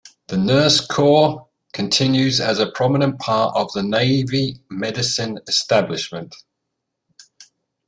The 0.29 0.37
Nurse 0.37 0.79
Corps 0.81 1.47
continues 1.73 2.39
as 2.39 2.57
a 2.57 2.71
prominent 2.71 3.19
part 3.19 3.55
of 3.55 3.71
the 3.73 3.83
Navy 3.83 4.59
Medicine 4.67 5.37
establishment. 5.47 6.33